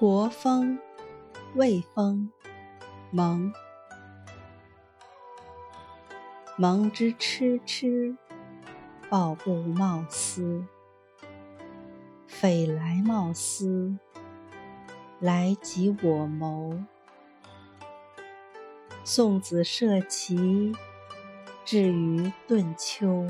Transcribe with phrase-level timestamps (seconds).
[0.00, 0.78] 国风，
[1.56, 2.30] 魏风，
[3.10, 3.52] 蒙。
[6.56, 8.16] 蒙之痴痴，
[9.10, 10.64] 抱布贸丝。
[12.28, 13.98] 匪来贸丝，
[15.18, 16.78] 来及我谋。
[19.02, 20.72] 送子涉其，
[21.64, 23.26] 至于顿丘。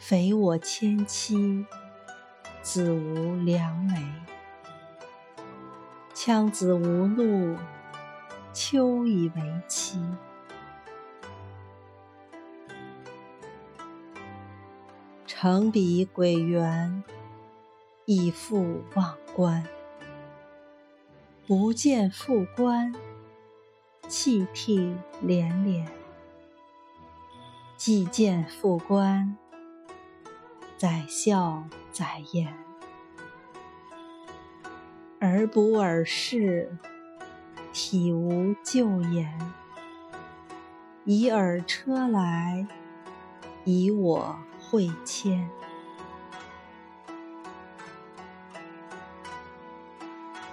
[0.00, 1.64] 匪我牵妻，
[2.60, 4.23] 子无良媒。
[6.26, 7.54] 羌子无路，
[8.54, 10.00] 秋以为期。
[15.26, 17.04] 乘彼鬼园，
[18.06, 19.68] 以复望观。
[21.46, 22.94] 不见复观，
[24.08, 25.86] 泣涕连连。
[27.76, 29.36] 既见复观，
[30.78, 32.73] 宰笑宰言。
[35.26, 36.76] 而不尔视，
[37.72, 39.40] 体无咎言。
[41.06, 42.66] 以尔车来，
[43.64, 45.48] 以我会迁。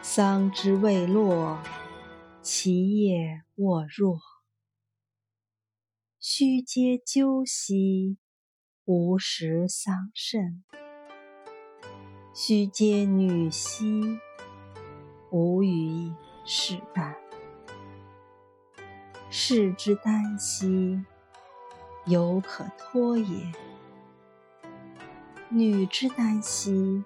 [0.01, 1.59] 桑之未落，
[2.41, 4.21] 其叶沃若。
[6.17, 8.17] 须嗟鸠兮，
[8.85, 10.61] 无食桑葚。
[12.33, 14.21] 须嗟女兮。
[15.31, 17.13] 无与士旦，
[19.29, 21.01] 士之耽兮，
[22.05, 23.49] 犹可脱也；
[25.47, 27.05] 女之耽兮，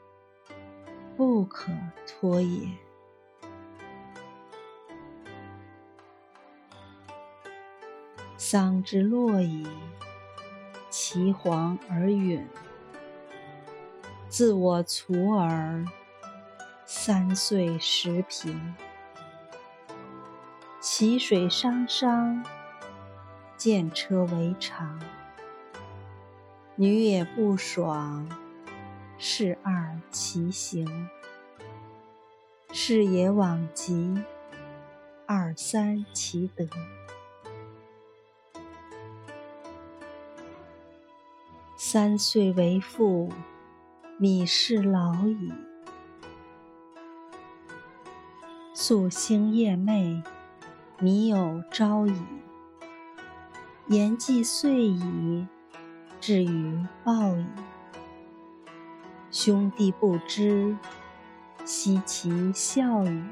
[1.15, 1.71] 不可
[2.07, 2.67] 脱也。
[8.37, 9.67] 桑之落矣，
[10.89, 12.43] 其黄而陨。
[14.27, 15.85] 自我徂尔。
[16.87, 18.75] 三岁时平，
[20.79, 22.45] 其水汤汤，
[23.57, 25.01] 见车为常。
[26.75, 28.29] 女也不爽，
[29.17, 31.09] 是二其行。
[32.71, 34.21] 是也往极，
[35.25, 36.67] 二三其德。
[41.75, 43.31] 三岁为妇，
[44.19, 45.51] 米氏老矣。
[48.75, 50.21] 夙兴夜寐，
[50.99, 52.13] 靡有朝矣。
[53.87, 55.47] 言既遂矣，
[56.19, 57.45] 至于报矣。
[59.31, 60.77] 兄弟不知，
[61.63, 63.23] 奚其孝矣？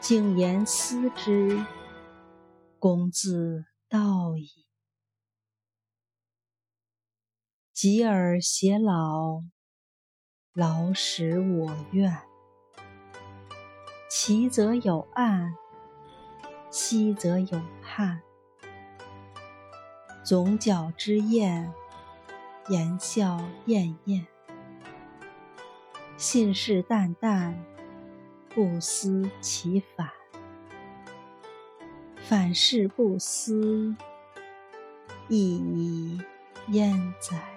[0.00, 1.64] 敬言思之，
[2.78, 4.66] 公自道矣。
[7.72, 9.40] 及尔偕老，
[10.52, 12.25] 老使我愿。
[14.18, 15.54] 其则有岸，
[16.70, 18.22] 西则有畔。
[20.24, 21.70] 总角之宴，
[22.68, 24.26] 言笑晏晏。
[26.16, 27.52] 信誓旦旦，
[28.48, 30.08] 不思其反。
[32.16, 33.94] 反是不思，
[35.28, 36.22] 亦已
[36.68, 37.55] 焉哉！